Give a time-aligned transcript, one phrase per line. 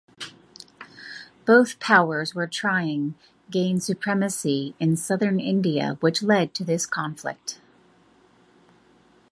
[1.45, 3.13] Both powers were trying
[3.51, 7.61] gain supremacy in Southern India which led to this conflict.